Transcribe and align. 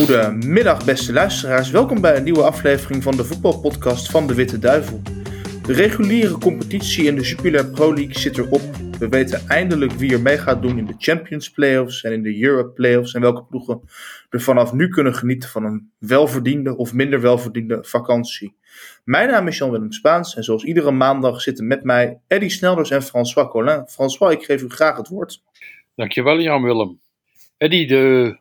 Goedemiddag, 0.00 0.84
beste 0.84 1.12
luisteraars. 1.12 1.70
Welkom 1.70 2.00
bij 2.00 2.16
een 2.16 2.24
nieuwe 2.24 2.42
aflevering 2.42 3.02
van 3.02 3.16
de 3.16 3.24
voetbalpodcast 3.24 4.10
van 4.10 4.26
de 4.26 4.34
Witte 4.34 4.58
Duivel. 4.58 5.02
De 5.66 5.72
reguliere 5.72 6.38
competitie 6.38 7.04
in 7.04 7.14
de 7.14 7.22
Jupiler 7.22 7.70
Pro 7.70 7.94
League 7.94 8.18
zit 8.18 8.38
erop. 8.38 8.60
We 8.98 9.08
weten 9.08 9.48
eindelijk 9.48 9.92
wie 9.92 10.12
er 10.12 10.20
mee 10.20 10.38
gaat 10.38 10.62
doen 10.62 10.78
in 10.78 10.86
de 10.86 10.94
Champions 10.98 11.50
Playoffs 11.50 12.02
en 12.02 12.12
in 12.12 12.22
de 12.22 12.42
Europe 12.42 12.70
Playoffs 12.70 13.14
en 13.14 13.20
welke 13.20 13.44
ploegen 13.44 13.80
er 14.30 14.40
vanaf 14.40 14.72
nu 14.72 14.88
kunnen 14.88 15.14
genieten 15.14 15.48
van 15.48 15.64
een 15.64 15.92
welverdiende 15.98 16.76
of 16.76 16.92
minder 16.92 17.20
welverdiende 17.20 17.78
vakantie. 17.82 18.56
Mijn 19.04 19.28
naam 19.28 19.48
is 19.48 19.58
Jan-Willem 19.58 19.92
Spaans 19.92 20.36
en 20.36 20.44
zoals 20.44 20.64
iedere 20.64 20.90
maandag 20.90 21.40
zitten 21.40 21.66
met 21.66 21.84
mij 21.84 22.20
Eddy 22.26 22.48
Snelders 22.48 22.90
en 22.90 23.02
François 23.02 23.50
Collin. 23.50 23.84
François, 23.86 24.32
ik 24.34 24.44
geef 24.44 24.62
u 24.62 24.68
graag 24.68 24.96
het 24.96 25.08
woord. 25.08 25.42
Dankjewel 25.94 26.40
Jan-Willem. 26.40 27.00
Eddy, 27.56 27.86
de 27.86 28.38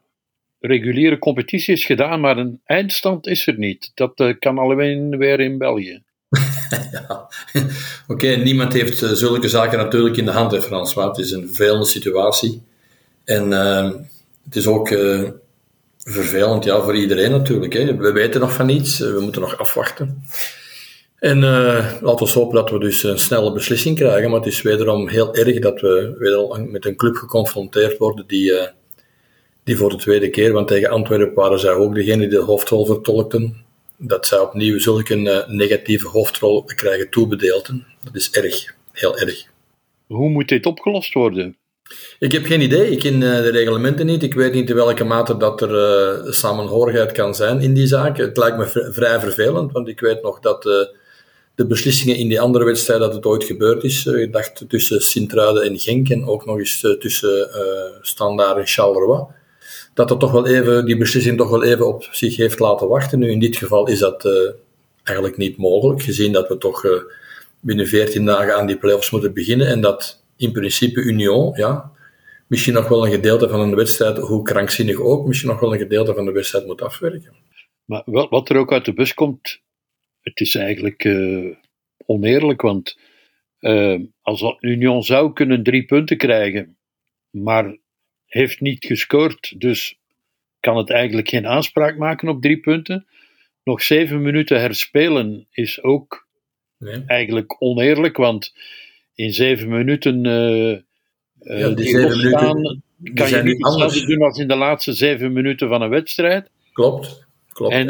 reguliere 0.60 1.18
competitie 1.18 1.74
is 1.74 1.86
gedaan, 1.86 2.20
maar 2.20 2.38
een 2.38 2.62
eindstand 2.66 3.28
is 3.28 3.48
er 3.48 3.58
niet. 3.58 3.92
Dat 3.94 4.20
uh, 4.20 4.34
kan 4.40 4.58
alleen 4.58 5.18
weer 5.18 5.40
in 5.40 5.58
België. 5.58 6.04
ja, 6.92 7.28
oké, 8.08 8.28
niemand 8.28 8.74
heeft 8.74 9.02
uh, 9.02 9.10
zulke 9.10 9.50
zaken 9.50 9.78
natuurlijk 9.78 10.18
in 10.18 10.26
de 10.26 10.32
hand, 10.32 10.52
hè, 10.52 10.62
Frans, 10.62 10.96
het 10.96 11.18
is 11.18 11.32
een 11.32 11.48
vervelende 11.48 11.86
situatie. 11.86 12.62
En 13.24 13.52
uh, 13.52 13.92
het 14.46 14.56
is 14.56 14.68
ook 14.68 14.88
vervelend 16.04 16.64
ja, 16.64 16.82
voor 16.82 16.96
iedereen 16.96 17.32
natuurlijk. 17.32 17.74
Hè. 17.74 17.96
We 17.96 18.12
weten 18.12 18.42
nog 18.42 18.54
van 18.54 18.66
niets, 18.66 19.00
we 19.00 19.20
moeten 19.22 19.42
nog 19.42 19.58
afwachten. 19.58 20.24
En 21.20 21.40
laten 22.02 22.26
we 22.26 22.32
hopen 22.32 22.56
dat 22.56 22.70
we 22.70 22.80
dus 22.80 23.04
een 23.04 23.20
snelle 23.20 23.54
beslissing 23.54 23.96
krijgen, 23.96 24.30
maar 24.30 24.40
het 24.40 24.50
is 24.50 24.62
wederom 24.62 25.08
heel 25.08 25.36
erg 25.36 25.60
dat 25.60 25.82
we 25.82 26.16
wederom 26.18 26.72
met 26.72 26.86
een 26.86 26.96
club 26.96 27.16
geconfronteerd 27.16 27.98
worden 27.98 28.28
die 28.28 28.54
die 29.70 29.78
voor 29.78 29.90
de 29.90 29.96
tweede 29.96 30.30
keer, 30.30 30.52
want 30.52 30.68
tegen 30.68 30.90
Antwerpen 30.90 31.34
waren 31.34 31.60
zij 31.60 31.72
ook 31.72 31.96
degene 31.96 32.18
die 32.18 32.30
de 32.30 32.38
hoofdrol 32.38 32.86
vertolkten, 32.86 33.66
dat 33.98 34.28
zij 34.28 34.40
opnieuw 34.40 34.80
zulke 34.80 35.16
uh, 35.16 35.48
negatieve 35.48 36.08
hoofdrol 36.08 36.64
krijgen 36.64 37.10
toebedeeld. 37.10 37.70
Dat 38.04 38.16
is 38.16 38.32
erg, 38.32 38.74
heel 38.92 39.18
erg. 39.18 39.46
Hoe 40.08 40.30
moet 40.30 40.48
dit 40.48 40.66
opgelost 40.66 41.14
worden? 41.14 41.58
Ik 42.20 42.32
heb 42.32 42.46
geen 42.46 42.62
idee. 42.62 42.92
Ik 42.92 43.00
ken 43.00 43.14
uh, 43.14 43.22
de 43.22 43.52
reglementen 43.52 44.06
niet. 44.06 44.24
Ik 44.24 44.34
weet 44.34 44.54
niet 44.54 44.70
in 44.70 44.76
welke 44.76 45.04
mate 45.04 45.38
dat 45.38 45.62
er 45.62 45.72
uh, 46.26 46.32
samenhorigheid 46.32 47.12
kan 47.12 47.36
zijn 47.36 47.60
in 47.62 47.74
die 47.74 47.88
zaak. 47.88 48.18
Het 48.18 48.38
lijkt 48.38 48.58
me 48.58 48.92
vrij 48.94 49.20
vervelend, 49.20 49.72
want 49.72 49.88
ik 49.88 50.00
weet 50.00 50.22
nog 50.22 50.40
dat 50.40 50.64
de 51.56 51.66
beslissingen 51.68 52.16
in 52.16 52.28
die 52.28 52.42
andere 52.42 52.66
wedstrijd 52.66 53.00
dat 53.00 53.14
het 53.14 53.26
ooit 53.26 53.44
gebeurd 53.44 53.84
is. 53.84 54.06
ik 54.06 54.34
dacht 54.34 54.66
tussen 54.68 55.02
Sint-Truiden 55.02 55.64
en 55.64 55.80
Genk 55.80 56.10
en 56.10 56.26
ook 56.26 56.46
nog 56.46 56.58
eens 56.58 56.80
tussen 57.00 57.50
Standaard 58.02 58.58
en 58.58 58.68
Charleroi 58.68 59.38
dat 60.00 60.08
dat 60.08 60.20
toch 60.20 60.32
wel 60.32 60.48
even, 60.48 60.86
die 60.86 60.98
beslissing 60.98 61.38
toch 61.38 61.50
wel 61.50 61.64
even 61.64 61.88
op 61.88 62.04
zich 62.04 62.36
heeft 62.36 62.60
laten 62.60 62.88
wachten. 62.88 63.20
Nu, 63.20 63.32
in 63.32 63.40
dit 63.40 63.58
geval 63.58 63.88
is 63.88 64.00
dat 64.00 64.26
uh, 64.26 64.52
eigenlijk 65.04 65.38
niet 65.38 65.58
mogelijk, 65.58 66.02
gezien 66.02 66.32
dat 66.32 66.48
we 66.48 66.58
toch 66.58 66.84
uh, 66.84 66.92
binnen 67.60 67.88
14 67.88 68.26
dagen 68.26 68.56
aan 68.56 68.68
die 68.68 68.78
play-offs 68.78 69.10
moeten 69.12 69.34
beginnen 69.34 69.68
en 69.68 69.82
dat 69.82 70.24
in 70.38 70.52
principe 70.52 71.02
Union, 71.02 71.54
ja, 71.56 71.92
misschien 72.48 72.74
nog 72.74 72.88
wel 72.88 73.06
een 73.06 73.12
gedeelte 73.12 73.50
van 73.50 73.60
een 73.60 73.76
wedstrijd, 73.76 74.18
hoe 74.18 74.44
krankzinnig 74.44 75.00
ook, 75.00 75.28
misschien 75.28 75.50
nog 75.50 75.60
wel 75.60 75.74
een 75.74 75.80
gedeelte 75.80 76.14
van 76.14 76.26
de 76.26 76.32
wedstrijd 76.32 76.66
moet 76.66 76.82
afwerken. 76.82 77.34
Maar 77.86 78.04
wat 78.06 78.50
er 78.50 78.58
ook 78.58 78.72
uit 78.72 78.86
de 78.86 78.94
bus 78.94 79.14
komt, 79.14 79.62
het 80.22 80.40
is 80.40 80.56
eigenlijk 80.56 81.04
uh, 81.04 81.56
oneerlijk, 82.06 82.62
want 82.62 82.98
als 84.22 84.56
Union 84.60 85.04
zou 85.04 85.34
kunnen 85.34 85.64
drie 85.64 85.86
punten 85.86 86.18
krijgen, 86.18 86.78
maar 87.30 87.78
heeft 88.30 88.62
niet 88.62 88.86
gescoord, 88.86 89.54
dus 89.58 89.98
kan 90.60 90.78
het 90.78 90.90
eigenlijk 90.90 91.30
geen 91.30 91.48
aanspraak 91.48 91.98
maken 91.98 92.28
op 92.28 92.42
drie 92.42 92.60
punten. 92.60 93.08
Nog 93.64 93.84
zeven 93.84 94.22
minuten 94.22 94.60
herspelen 94.60 95.48
is 95.52 95.84
ook 95.84 96.28
nee. 96.78 97.04
eigenlijk 97.06 97.56
oneerlijk, 97.60 98.18
want 98.18 98.54
in 99.14 99.34
zeven 99.34 99.70
minuten, 99.70 100.26
uh, 100.26 100.78
ja, 101.60 101.70
die 101.70 101.86
zeven 101.86 102.18
minuten 102.18 102.84
kan 103.14 103.30
je 103.30 103.44
niet 103.44 103.66
hetzelfde 103.66 104.06
doen 104.06 104.22
als 104.22 104.38
in 104.38 104.48
de 104.48 104.56
laatste 104.56 104.94
zeven 104.94 105.34
minuten 105.34 105.68
van 105.68 105.82
een 105.82 105.90
wedstrijd. 105.90 106.50
Klopt. 106.74 107.28
Klopt. 107.48 107.74
En, 107.74 107.90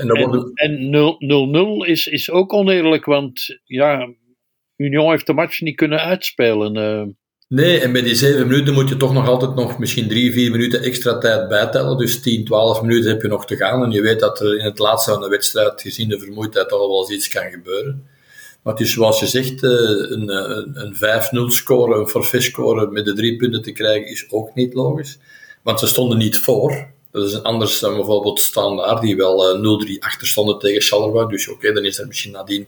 en 0.53 1.83
0-0 1.83 1.87
is, 1.87 2.07
is 2.07 2.29
ook 2.29 2.53
oneerlijk, 2.53 3.05
want 3.05 3.59
ja, 3.65 4.09
Union 4.75 5.09
heeft 5.09 5.25
de 5.25 5.33
match 5.33 5.61
niet 5.61 5.75
kunnen 5.75 5.99
uitspelen. 5.99 6.75
Uh, 6.75 7.13
Nee, 7.49 7.79
en 7.79 7.91
bij 7.91 8.01
die 8.01 8.15
zeven 8.15 8.47
minuten 8.47 8.73
moet 8.73 8.89
je 8.89 8.97
toch 8.97 9.13
nog 9.13 9.27
altijd 9.27 9.55
nog 9.55 9.77
misschien 9.77 10.07
drie, 10.07 10.31
vier 10.31 10.51
minuten 10.51 10.81
extra 10.81 11.17
tijd 11.17 11.47
bijtellen. 11.47 11.97
Dus 11.97 12.21
10, 12.21 12.45
12 12.45 12.81
minuten 12.81 13.09
heb 13.09 13.21
je 13.21 13.27
nog 13.27 13.45
te 13.45 13.55
gaan. 13.55 13.83
En 13.83 13.91
je 13.91 14.01
weet 14.01 14.19
dat 14.19 14.39
er 14.39 14.57
in 14.57 14.65
het 14.65 14.79
laatste 14.79 15.11
van 15.11 15.21
de 15.21 15.27
wedstrijd, 15.27 15.81
gezien 15.81 16.09
de 16.09 16.19
vermoeidheid, 16.19 16.69
toch 16.69 16.79
wel 16.79 16.99
eens 16.99 17.09
iets 17.09 17.27
kan 17.27 17.51
gebeuren. 17.51 18.07
Maar 18.61 18.73
het 18.73 18.81
is 18.81 18.91
zoals 18.91 19.19
je 19.19 19.27
zegt, 19.27 19.63
eh, 19.63 19.69
een, 19.71 20.29
een, 20.29 20.71
een 20.73 20.95
5-0 20.95 21.51
score, 21.51 21.99
een 21.99 22.07
forfait 22.07 22.43
score 22.43 22.91
met 22.91 23.05
de 23.05 23.13
drie 23.13 23.35
punten 23.35 23.61
te 23.61 23.71
krijgen, 23.71 24.11
is 24.11 24.25
ook 24.29 24.55
niet 24.55 24.73
logisch. 24.73 25.19
Want 25.61 25.79
ze 25.79 25.87
stonden 25.87 26.17
niet 26.17 26.37
voor. 26.37 26.87
Dat 27.11 27.25
is 27.25 27.43
anders 27.43 27.79
dan 27.79 27.95
bijvoorbeeld 27.95 28.39
Standaard, 28.39 29.01
die 29.01 29.15
wel 29.15 29.57
0-3 29.57 29.89
eh, 29.89 29.99
achter 29.99 30.27
stonden 30.27 30.59
tegen 30.59 30.81
Charleroi. 30.81 31.27
Dus 31.27 31.49
oké, 31.49 31.73
dan 31.73 31.85
is 31.85 31.99
er 31.99 32.07
misschien 32.07 32.31
nadien 32.31 32.67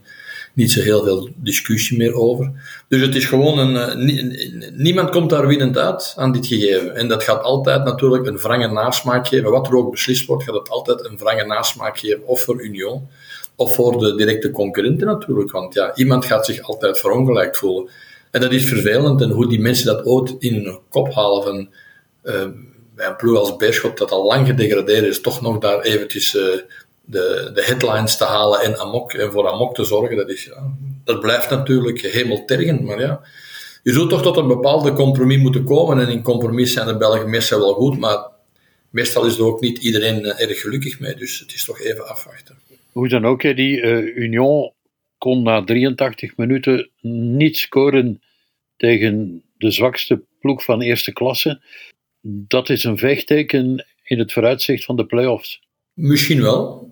niet 0.54 0.72
zo 0.72 0.82
heel 0.82 1.04
veel 1.04 1.30
discussie 1.36 1.98
meer 1.98 2.14
over. 2.14 2.52
Dus 2.88 3.02
het 3.02 3.16
is 3.16 3.26
gewoon 3.26 3.58
een, 3.58 3.76
eh, 3.76 4.72
niemand 4.74 5.10
komt 5.10 5.30
daar 5.30 5.48
winnend 5.48 5.78
uit 5.78 6.14
aan 6.18 6.32
dit 6.32 6.48
gegeven. 6.48 6.96
En 6.96 7.08
dat 7.08 7.24
gaat 7.24 7.44
altijd 7.44 7.84
natuurlijk 7.84 8.26
een 8.26 8.38
wrange 8.38 8.68
nasmaak 8.68 9.28
geven. 9.28 9.52
Wat 9.52 9.68
er 9.68 9.76
ook 9.76 9.92
beslist 9.92 10.26
wordt, 10.26 10.44
gaat 10.44 10.56
het 10.56 10.70
altijd 10.70 11.06
een 11.06 11.18
wrange 11.18 11.46
nasmaak 11.46 11.98
geven, 11.98 12.28
of 12.28 12.42
voor 12.42 12.62
Union, 12.62 13.08
of 13.56 13.76
voor 13.76 14.00
de 14.00 14.16
directe 14.16 14.52
concurrenten 14.52 15.08
natuurlijk. 15.08 15.52
Want 15.52 15.74
ja, 15.74 15.96
iemand 15.96 16.26
gaat 16.26 16.46
zich 16.46 16.62
altijd 16.62 17.00
verongelijkt 17.00 17.58
voelen. 17.58 17.90
En 18.32 18.42
dat 18.42 18.52
is 18.52 18.66
vervelend. 18.66 19.22
En 19.22 19.30
hoe 19.30 19.50
die 19.50 19.60
mensen 19.60 19.86
dat 19.86 20.06
ooit 20.06 20.36
in 20.40 20.54
hun 20.54 20.80
kop 20.90 21.14
halen 21.14 21.44
van, 21.44 21.70
uh, 22.24 22.46
bij 22.96 23.08
een 23.08 23.16
ploeg 23.16 23.38
als 23.38 23.56
Beerschot, 23.56 23.98
dat 23.98 24.12
al 24.12 24.26
lang 24.26 24.48
gedegradeerd 24.48 25.06
is, 25.06 25.22
toch 25.22 25.42
nog 25.42 25.58
daar 25.58 25.82
eventjes 25.82 26.36
uh, 26.36 26.44
de, 27.12 27.52
de 27.54 27.64
headlines 27.64 28.18
te 28.18 28.24
halen 28.24 28.60
en, 28.62 28.80
amok, 28.80 29.14
en 29.14 29.32
voor 29.32 29.48
amok 29.48 29.76
te 29.76 29.84
zorgen, 29.84 30.18
dat, 30.18 30.30
is, 30.30 30.52
dat 31.04 31.20
blijft 31.20 31.50
natuurlijk 31.50 32.02
hemeltergend. 32.02 32.82
Maar 32.82 33.00
ja, 33.00 33.22
je 33.84 33.92
zult 33.92 34.10
toch 34.10 34.22
tot 34.22 34.38
een 34.38 34.48
bepaalde 34.48 34.94
compromis 34.94 35.38
moeten 35.38 35.64
komen. 35.64 36.00
En 36.00 36.10
in 36.10 36.22
compromis 36.22 36.74
zijn 36.74 36.88
de 36.88 36.98
Belgen 36.98 37.30
meestal 37.30 37.60
wel 37.60 37.74
goed, 37.74 38.00
maar 38.00 38.30
meestal 38.90 39.26
is 39.26 39.38
er 39.38 39.46
ook 39.46 39.62
niet 39.62 39.78
iedereen 39.78 40.26
eh, 40.26 40.50
erg 40.50 40.62
gelukkig 40.62 41.00
mee. 41.00 41.16
Dus 41.16 41.40
het 41.40 41.54
is 41.54 41.66
toch 41.66 41.80
even 41.80 42.08
afwachten. 42.08 42.58
Hoe 42.92 43.10
dan 43.10 43.26
ook, 43.26 43.42
die 43.42 43.82
uh, 43.82 44.16
Union 44.16 44.72
kon 45.18 45.44
na 45.44 45.64
83 45.64 46.38
minuten 46.38 46.90
niet 47.02 47.58
scoren 47.58 48.22
tegen 48.78 49.44
de 49.58 49.72
zwakste 49.72 50.24
ploeg 50.40 50.64
van 50.64 50.82
eerste 50.82 51.14
klasse. 51.14 51.62
Dat 52.22 52.70
is 52.70 52.84
een 52.84 52.98
vechtteken 52.98 53.86
in 54.04 54.20
het 54.20 54.34
vooruitzicht 54.34 54.86
van 54.86 54.96
de 54.96 55.06
play-offs. 55.06 55.62
Misschien 55.94 56.42
wel. 56.42 56.90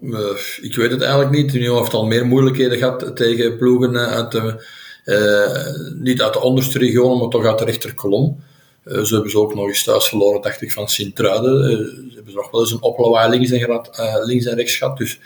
ik 0.61 0.75
weet 0.75 0.91
het 0.91 1.01
eigenlijk 1.01 1.31
niet. 1.31 1.53
Union 1.53 1.77
heeft 1.77 1.93
al 1.93 2.05
meer 2.05 2.25
moeilijkheden 2.25 2.77
gehad 2.77 3.15
tegen 3.15 3.57
ploegen 3.57 3.97
uit 3.97 4.31
de, 4.31 4.67
uh, 5.05 5.93
niet 6.01 6.21
uit 6.21 6.33
de 6.33 6.41
onderste 6.41 6.79
regionen, 6.79 7.17
maar 7.17 7.29
toch 7.29 7.45
uit 7.45 7.59
de 7.59 7.65
rechterkolom. 7.65 8.43
Uh, 8.85 9.03
ze 9.03 9.13
hebben 9.13 9.31
ze 9.31 9.39
ook 9.39 9.55
nog 9.55 9.67
eens 9.67 9.83
thuis 9.83 10.07
verloren, 10.07 10.41
dacht 10.41 10.61
ik, 10.61 10.71
van 10.71 10.87
Sint-Truiden. 10.87 11.63
Ze 12.09 12.15
hebben 12.15 12.33
nog 12.33 12.51
wel 12.51 12.61
eens 12.61 12.71
een 12.71 12.81
oplawaai 12.81 13.29
links 13.29 13.51
en, 13.51 14.25
links 14.25 14.45
en 14.45 14.55
rechts 14.55 14.77
gehad. 14.77 14.97
Dus 14.97 15.19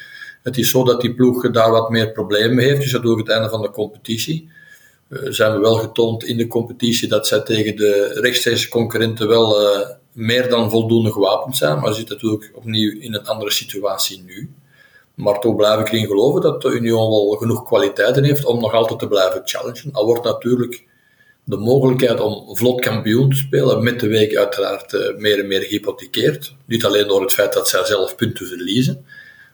het 0.43 0.57
is 0.57 0.69
zo 0.69 0.83
dat 0.83 1.01
die 1.01 1.13
ploeg 1.13 1.51
daar 1.51 1.71
wat 1.71 1.89
meer 1.89 2.11
problemen 2.11 2.63
heeft. 2.63 2.81
Dus 2.81 2.91
dat 2.91 3.05
ik 3.05 3.17
het 3.17 3.29
einde 3.29 3.49
van 3.49 3.61
de 3.61 3.69
competitie. 3.69 4.49
zijn 5.09 5.53
we 5.53 5.59
wel 5.59 5.75
getoond 5.75 6.23
in 6.23 6.37
de 6.37 6.47
competitie 6.47 7.07
dat 7.07 7.27
zij 7.27 7.39
tegen 7.39 7.75
de 7.75 8.19
rechtstreekse 8.21 8.69
concurrenten 8.69 9.27
wel 9.27 9.57
meer 10.13 10.49
dan 10.49 10.69
voldoende 10.69 11.11
gewapend 11.11 11.57
zijn, 11.57 11.79
maar 11.79 11.93
zit 11.93 12.09
natuurlijk 12.09 12.51
opnieuw 12.55 12.99
in 12.99 13.13
een 13.13 13.27
andere 13.27 13.51
situatie 13.51 14.23
nu. 14.25 14.51
Maar 15.13 15.39
toch 15.39 15.55
blijf 15.55 15.79
ik 15.79 15.87
erin 15.87 16.07
geloven 16.07 16.41
dat 16.41 16.61
de 16.61 16.69
Union 16.69 17.09
wel 17.09 17.29
genoeg 17.29 17.63
kwaliteiten 17.63 18.23
heeft 18.23 18.45
om 18.45 18.59
nog 18.59 18.73
altijd 18.73 18.99
te 18.99 19.07
blijven 19.07 19.41
challengen. 19.45 19.91
Al 19.91 20.05
wordt 20.05 20.23
natuurlijk 20.23 20.85
de 21.43 21.57
mogelijkheid 21.57 22.19
om 22.19 22.55
vlot 22.55 22.81
kampioen 22.81 23.29
te 23.29 23.35
spelen 23.35 23.83
met 23.83 23.99
de 23.99 24.07
week 24.07 24.35
uiteraard 24.35 24.93
eh, 24.93 25.17
meer 25.17 25.39
en 25.39 25.47
meer 25.47 25.61
gehypothekeerd. 25.61 26.55
Niet 26.65 26.85
alleen 26.85 27.07
door 27.07 27.21
het 27.21 27.33
feit 27.33 27.53
dat 27.53 27.69
zij 27.69 27.85
zelf 27.85 28.15
punten 28.15 28.47
verliezen, 28.47 29.05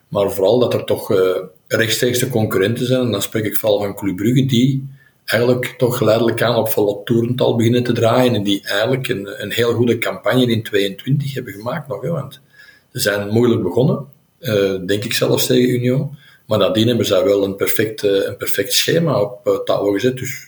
maar 0.08 0.32
vooral 0.32 0.60
dat 0.60 0.74
er 0.74 0.84
toch 0.84 1.12
uh, 1.12 1.38
rechtstreeks 1.68 2.20
de 2.20 2.30
concurrenten 2.30 2.86
zijn. 2.86 3.02
En 3.02 3.12
dan 3.12 3.22
spreek 3.22 3.46
ik 3.46 3.58
vooral 3.58 3.80
van 3.80 3.96
Club 3.96 4.16
Brugge, 4.16 4.46
die 4.46 4.88
eigenlijk 5.30 5.76
toch 5.78 5.98
geleidelijk 5.98 6.42
aan 6.42 6.56
op 6.56 6.70
volle 6.70 7.02
toerental 7.04 7.56
beginnen 7.56 7.84
te 7.84 7.94
draaien 7.94 8.36
en 8.36 8.44
die 8.44 8.62
eigenlijk 8.64 9.08
een, 9.08 9.42
een 9.42 9.52
heel 9.52 9.74
goede 9.74 9.98
campagne 9.98 10.46
in 10.46 10.64
22 10.64 11.34
hebben 11.34 11.54
gemaakt 11.54 11.88
nog. 11.88 12.02
Hè, 12.02 12.10
want 12.10 12.42
ze 12.92 13.00
zijn 13.00 13.30
moeilijk 13.30 13.64
begonnen, 13.64 14.06
uh, 14.40 14.76
denk 14.86 15.04
ik 15.04 15.14
zelfs 15.14 15.46
tegen 15.46 15.70
Union. 15.70 16.18
Maar 16.46 16.58
nadien 16.58 16.88
hebben 16.88 17.06
ze 17.06 17.24
wel 17.24 17.44
een 17.44 17.56
perfect, 17.56 18.04
uh, 18.04 18.26
een 18.26 18.38
perfect 18.38 18.74
schema 18.74 19.22
op 19.22 19.48
uh, 19.48 19.58
touw 19.58 19.92
gezet. 19.92 20.18
Dus 20.18 20.48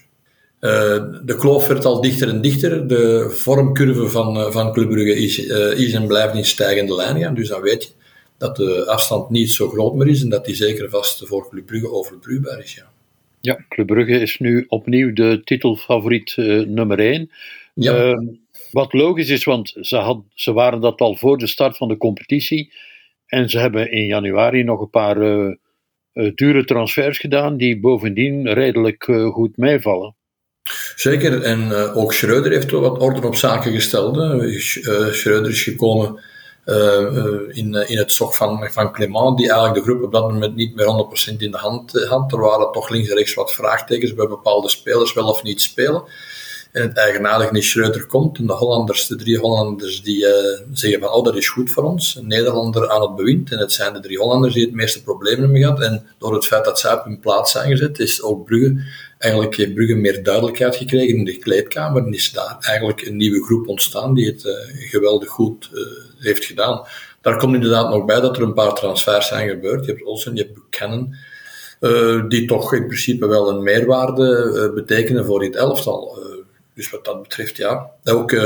de 1.24 1.36
kloof 1.40 1.68
werd 1.68 1.86
al 1.86 2.02
dichter 2.02 2.28
en 2.28 2.42
dichter. 2.42 2.88
De 2.88 3.30
vormcurve 3.30 4.08
van, 4.08 4.52
van 4.52 4.74
Club 4.74 4.90
Brugge 4.90 5.16
is, 5.16 5.38
is 5.76 5.94
en 5.94 6.08
blijft 6.08 6.36
in 6.36 6.46
stijgende 6.46 6.96
lijn 6.96 7.20
gaan. 7.20 7.34
Dus 7.34 7.48
dan 7.48 7.62
weet 7.62 7.84
je 7.84 7.90
dat 8.38 8.56
de 8.56 8.86
afstand 8.86 9.30
niet 9.30 9.52
zo 9.52 9.70
groot 9.70 9.96
meer 9.96 10.08
is 10.08 10.22
en 10.22 10.30
dat 10.30 10.46
die 10.46 10.56
zeker 10.56 10.90
vast 10.90 11.28
voor 11.28 11.50
Club 11.50 11.66
Brugge 11.66 11.92
overbrugbaar 11.92 12.60
is. 12.60 12.76
Ja. 12.76 12.92
Ja, 13.42 13.66
Club 13.70 13.88
Brugge 13.88 14.20
is 14.20 14.40
nu 14.40 14.66
opnieuw 14.68 15.14
de 15.14 15.42
titelfavoriet 15.44 16.36
uh, 16.38 16.66
nummer 16.66 17.00
1. 17.00 17.32
Ja. 17.74 18.06
Uh, 18.06 18.18
wat 18.72 18.94
logisch 18.94 19.30
is, 19.30 19.44
want 19.44 19.74
ze, 19.82 19.98
had, 19.98 20.24
ze 20.34 20.54
waren 20.54 20.82
dat 20.82 21.00
al 21.00 21.16
voor 21.16 21.38
de 21.38 21.48
start 21.48 21.78
van 21.78 21.88
de 21.88 21.98
competitie. 21.98 22.74
En 23.26 23.50
ze 23.50 23.60
hebben 23.60 23.92
in 23.92 24.06
januari 24.06 24.64
nog 24.64 24.82
een 24.82 24.90
paar 24.90 25.18
uh, 25.18 25.56
dure 26.36 26.66
transfers 26.66 27.18
gedaan, 27.18 27.58
die 27.58 27.80
bovendien 27.80 28.54
redelijk 28.54 29.04
goed 29.32 29.58
meevallen. 29.58 30.16
Zeker, 30.96 31.42
en 31.42 31.72
ook 31.74 32.14
Schreuder 32.14 32.52
heeft 32.52 32.72
wel 32.72 32.82
wat 32.82 33.02
orde 33.02 33.28
op 33.28 33.36
zaken 33.36 33.72
gesteld. 33.72 34.16
Schreuder 35.12 35.50
is 35.50 35.64
gekomen 35.64 36.20
in, 37.52 37.74
in 37.74 37.98
het 37.98 38.12
zog 38.12 38.36
van, 38.36 38.68
van 38.72 38.92
Clement, 38.92 39.38
die 39.38 39.52
eigenlijk 39.52 39.86
de 39.86 39.92
groep 39.92 40.04
op 40.04 40.12
dat 40.12 40.32
moment 40.32 40.56
niet 40.56 40.76
meer 40.76 41.08
100% 41.34 41.38
in 41.38 41.52
de 41.52 41.58
hand 41.58 42.06
had. 42.08 42.32
Er 42.32 42.40
waren 42.40 42.72
toch 42.72 42.90
links 42.90 43.10
en 43.10 43.16
rechts 43.16 43.34
wat 43.34 43.54
vraagtekens 43.54 44.14
bij 44.14 44.28
bepaalde 44.28 44.70
spelers, 44.70 45.14
wel 45.14 45.28
of 45.28 45.44
niet 45.44 45.62
spelen. 45.62 46.04
En 46.72 46.82
het 46.82 46.98
eigenaardige 46.98 47.58
is, 47.58 47.70
Schreuder 47.70 48.06
komt 48.06 48.38
en 48.38 48.48
de 48.48 48.54
Hollanders, 48.54 49.08
de 49.08 49.16
drie 49.16 49.38
Hollanders, 49.38 50.04
die 50.04 50.26
uh, 50.26 50.34
zeggen 50.74 51.00
van, 51.00 51.10
oh, 51.10 51.24
dat 51.24 51.36
is 51.36 51.50
goed 51.50 51.72
voor 51.72 51.84
ons. 51.84 52.16
Een 52.16 52.28
Nederlander 52.28 52.90
aan 52.90 53.02
het 53.02 53.16
bewind. 53.16 53.52
En 53.52 53.58
het 53.58 53.72
zijn 53.72 53.94
de 53.94 54.00
drie 54.00 54.18
Hollanders 54.18 54.54
die 54.54 54.66
het 54.66 54.74
meeste 54.74 55.04
problemen 55.04 55.42
hebben 55.42 55.62
gehad. 55.62 55.82
En 55.82 56.06
door 56.18 56.34
het 56.34 56.46
feit 56.46 56.66
dat 56.66 56.80
zij 56.80 56.94
op 56.94 57.04
hun 57.04 57.20
plaats 57.20 57.52
zijn 57.52 57.72
gezet, 57.72 58.00
is 58.00 58.22
ook 58.22 58.46
Brugge, 58.46 58.84
eigenlijk 59.18 59.56
heeft 59.56 59.74
Brugge 59.74 59.96
meer 59.96 60.24
duidelijkheid 60.24 60.76
gekregen 60.76 61.18
in 61.18 61.26
de 61.26 61.38
kleedkamer. 61.38 62.06
En 62.06 62.14
is 62.14 62.32
daar 62.32 62.58
eigenlijk 62.60 63.02
een 63.02 63.16
nieuwe 63.16 63.44
groep 63.44 63.68
ontstaan 63.68 64.14
die 64.14 64.26
het 64.26 64.44
uh, 64.44 64.54
geweldig 64.90 65.30
goed 65.30 65.70
uh, 65.74 65.82
heeft 66.20 66.46
gedaan. 66.46 66.86
Daar 67.22 67.38
komt 67.38 67.54
inderdaad 67.54 67.90
nog 67.90 68.06
bij 68.06 68.20
dat 68.20 68.38
er 68.38 68.44
een 68.44 68.54
paar 68.54 68.74
transfers 68.74 69.28
zijn 69.28 69.50
gebeurd. 69.50 69.86
Je 69.86 69.92
hebt 69.92 70.06
Olsen, 70.06 70.36
je 70.36 70.42
hebt 70.42 70.60
Buchanan, 70.70 71.16
die 72.30 72.48
toch 72.48 72.74
in 72.74 72.86
principe 72.86 73.28
wel 73.28 73.50
een 73.50 73.64
meerwaarde 73.64 74.72
betekenen 74.76 75.26
voor 75.26 75.40
dit 75.40 75.56
elftal. 75.56 76.20
Dus 76.82 76.90
wat 76.90 77.06
dat 77.06 77.22
betreft, 77.22 77.58
ja. 77.58 77.92
Ook 78.04 78.32
uh, 78.32 78.44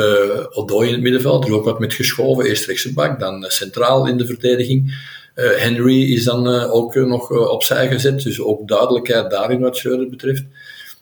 Odoi 0.50 0.88
in 0.88 0.94
het 0.94 1.02
middenveld, 1.02 1.46
er 1.46 1.54
ook 1.54 1.66
wat 1.66 1.80
met 1.80 1.94
geschoven. 1.94 2.46
Eerst 2.46 2.66
rechtse 2.66 2.94
bak, 2.94 3.20
dan 3.20 3.44
uh, 3.44 3.50
centraal 3.50 4.08
in 4.08 4.18
de 4.18 4.26
verdediging. 4.26 4.96
Uh, 5.36 5.50
Henry 5.56 6.14
is 6.14 6.24
dan 6.24 6.48
ook 6.48 6.96
nog 6.96 7.50
opzij 7.50 7.88
gezet, 7.88 8.24
dus 8.24 8.42
ook 8.42 8.68
duidelijkheid 8.68 9.30
daarin 9.30 9.60
wat 9.60 9.78
Schreuder 9.78 10.10
betreft. 10.10 10.44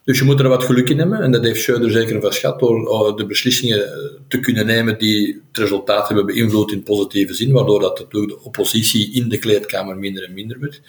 Dus 0.03 0.19
je 0.19 0.24
moet 0.24 0.39
er 0.39 0.47
wat 0.47 0.63
geluk 0.63 0.89
in 0.89 1.00
hebben, 1.00 1.21
en 1.21 1.31
dat 1.31 1.44
heeft 1.44 1.62
Schreuder 1.62 1.91
zeker 1.91 2.21
vast 2.21 2.39
gehad, 2.39 2.59
door 2.59 3.18
de 3.18 3.25
beslissingen 3.25 3.89
te 4.27 4.39
kunnen 4.39 4.65
nemen 4.65 4.97
die 4.97 5.41
het 5.47 5.57
resultaat 5.57 6.07
hebben 6.07 6.25
beïnvloed 6.25 6.71
in 6.71 6.83
positieve 6.83 7.33
zin, 7.33 7.51
waardoor 7.51 7.80
dat 7.80 8.06
de 8.09 8.39
oppositie 8.44 9.13
in 9.13 9.30
de 9.30 9.38
kleedkamer 9.38 9.97
minder 9.97 10.24
en 10.24 10.33
minder 10.33 10.59
werd. 10.59 10.81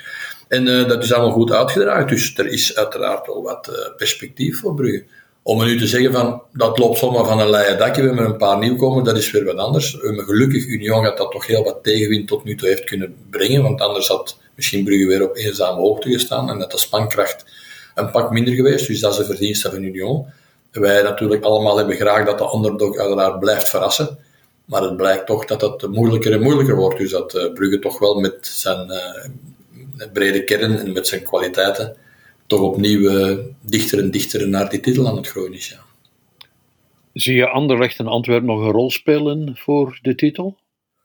En 0.48 0.64
dat 0.64 1.02
is 1.02 1.12
allemaal 1.12 1.32
goed 1.32 1.52
uitgedraaid, 1.52 2.08
dus 2.08 2.38
er 2.38 2.46
is 2.46 2.76
uiteraard 2.76 3.26
wel 3.26 3.42
wat 3.42 3.94
perspectief 3.96 4.60
voor 4.60 4.74
Brugge. 4.74 5.04
Om 5.46 5.64
nu 5.64 5.78
te 5.78 5.86
zeggen 5.86 6.12
van, 6.12 6.42
dat 6.52 6.78
loopt 6.78 6.98
zomaar 6.98 7.24
van 7.24 7.40
een 7.40 7.50
leien 7.50 7.78
dakje, 7.78 8.00
we 8.02 8.06
hebben 8.06 8.26
een 8.26 8.36
paar 8.36 8.58
nieuwkomers, 8.58 9.04
dat 9.04 9.16
is 9.16 9.30
weer 9.30 9.44
wat 9.44 9.56
anders. 9.56 9.96
Gelukkig, 10.00 10.66
Union 10.66 11.04
gaat 11.04 11.16
dat 11.16 11.30
toch 11.30 11.46
heel 11.46 11.64
wat 11.64 11.82
tegenwind 11.82 12.28
tot 12.28 12.44
nu 12.44 12.56
toe 12.56 12.68
heeft 12.68 12.84
kunnen 12.84 13.14
brengen, 13.30 13.62
want 13.62 13.80
anders 13.80 14.08
had 14.08 14.38
misschien 14.54 14.84
Brugge 14.84 15.06
weer 15.06 15.22
op 15.22 15.36
eenzame 15.36 15.80
hoogte 15.80 16.10
gestaan 16.10 16.50
en 16.50 16.58
dat 16.58 16.70
de 16.70 16.78
spankracht 16.78 17.44
een 17.94 18.10
pak 18.10 18.30
minder 18.30 18.54
geweest, 18.54 18.86
dus 18.86 19.00
dat 19.00 19.12
is 19.12 19.16
de 19.18 19.24
verdienste 19.24 19.70
van 19.70 19.82
Union. 19.82 20.26
Wij 20.70 21.02
natuurlijk 21.02 21.44
allemaal 21.44 21.76
hebben 21.76 21.96
graag 21.96 22.26
dat 22.26 22.38
de 22.38 22.52
underdog 22.54 22.98
uiteraard 22.98 23.40
blijft 23.40 23.68
verrassen, 23.68 24.18
maar 24.64 24.82
het 24.82 24.96
blijkt 24.96 25.26
toch 25.26 25.44
dat 25.44 25.60
het 25.60 25.86
moeilijker 25.90 26.32
en 26.32 26.42
moeilijker 26.42 26.76
wordt, 26.76 26.98
dus 26.98 27.10
dat 27.10 27.34
uh, 27.34 27.52
Brugge 27.52 27.78
toch 27.78 27.98
wel 27.98 28.20
met 28.20 28.36
zijn 28.40 28.90
uh, 28.90 30.06
brede 30.12 30.44
kern 30.44 30.78
en 30.78 30.92
met 30.92 31.06
zijn 31.06 31.22
kwaliteiten 31.22 31.96
toch 32.54 32.70
opnieuw 32.70 33.00
uh, 33.00 33.38
dichter 33.60 33.98
en 33.98 34.10
dichter 34.10 34.48
naar 34.48 34.70
die 34.70 34.80
titel 34.80 35.08
aan 35.08 35.16
het 35.16 35.28
groeien 35.28 35.52
is. 35.52 35.68
Ja. 35.68 35.82
Zie 37.12 37.34
je 37.34 37.48
Anderlecht 37.48 37.98
en 37.98 38.06
Antwerpen 38.06 38.46
nog 38.46 38.60
een 38.60 38.70
rol 38.70 38.90
spelen 38.90 39.56
voor 39.56 39.98
de 40.02 40.14
titel? 40.14 40.56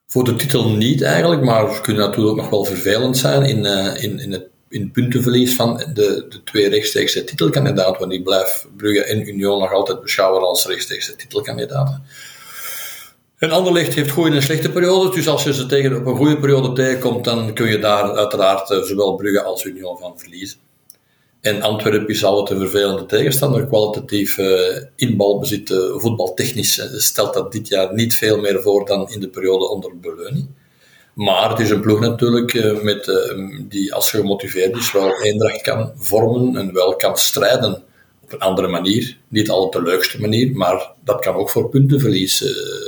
Voor 0.08 0.24
de 0.24 0.36
titel 0.36 0.70
niet 0.70 1.02
eigenlijk, 1.02 1.44
maar 1.44 1.74
ze 1.74 1.82
kunnen 1.82 2.06
natuurlijk 2.06 2.38
nog 2.38 2.50
wel 2.50 2.66
vervelend 2.66 3.18
zijn 3.18 3.44
in, 3.44 3.66
uh, 3.66 4.04
in, 4.04 4.20
in 4.20 4.32
het 4.32 4.48
in 4.70 4.92
puntenverlies 4.92 5.56
van 5.56 5.78
de, 5.78 6.26
de 6.30 6.44
twee 6.44 6.70
rechtstreekse 6.70 7.24
titelkandidaten. 7.24 8.00
Want 8.00 8.12
ik 8.12 8.24
blijf 8.24 8.68
Brugge 8.78 9.04
en 9.04 9.28
Union 9.28 9.60
nog 9.60 9.74
altijd 9.74 10.02
beschouwen 10.02 10.42
als 10.42 10.66
rechtstreekse 10.66 11.16
titelkandidaten. 11.16 12.04
En 13.38 13.52
Anderlecht 13.52 13.94
heeft 13.94 14.10
goede 14.10 14.36
en 14.36 14.42
slechte 14.42 14.70
periodes, 14.70 15.16
dus 15.16 15.28
als 15.28 15.44
je 15.44 15.54
ze 15.54 15.66
tegen, 15.66 15.96
op 15.96 16.06
een 16.06 16.16
goede 16.16 16.40
periode 16.40 16.74
tegenkomt, 16.74 17.24
dan 17.24 17.54
kun 17.54 17.70
je 17.70 17.80
daar 17.80 18.12
uiteraard 18.12 18.70
uh, 18.70 18.82
zowel 18.82 19.16
Brugge 19.16 19.44
als 19.44 19.64
Union 19.64 19.98
van 19.98 20.20
verliezen. 20.20 20.60
En 21.42 21.62
Antwerpen 21.62 22.08
is 22.08 22.24
altijd 22.24 22.50
een 22.50 22.70
vervelende 22.70 23.06
tegenstander. 23.06 23.68
Kwalitatief 23.68 24.38
uh, 24.38 24.84
in 24.96 25.18
balbezit, 25.18 25.70
uh, 25.70 25.78
voetbaltechnisch 25.98 26.78
uh, 26.78 26.86
stelt 26.86 27.34
dat 27.34 27.52
dit 27.52 27.68
jaar 27.68 27.94
niet 27.94 28.16
veel 28.16 28.40
meer 28.40 28.62
voor 28.62 28.86
dan 28.86 29.10
in 29.12 29.20
de 29.20 29.30
periode 29.30 29.70
onder 29.70 30.00
Beleuning. 30.00 30.48
Maar 31.14 31.50
het 31.50 31.60
is 31.60 31.70
een 31.70 31.82
ploeg 31.82 32.00
natuurlijk 32.00 32.82
met, 32.84 33.12
die, 33.68 33.94
als 33.94 34.10
gemotiveerd 34.10 34.76
is, 34.76 34.92
wel 34.92 35.22
eendracht 35.22 35.62
kan 35.62 35.92
vormen 35.96 36.56
en 36.56 36.74
wel 36.74 36.96
kan 36.96 37.18
strijden 37.18 37.84
op 38.24 38.34
een 38.34 38.40
andere 38.40 38.68
manier. 38.68 39.18
Niet 39.28 39.50
altijd 39.50 39.86
de 39.86 39.92
leukste 39.92 40.22
manier, 40.22 40.52
maar 40.56 40.92
dat 41.04 41.22
kan 41.22 41.36
ook 41.36 41.50
voor 41.50 41.70
puntenverlies 41.70 42.44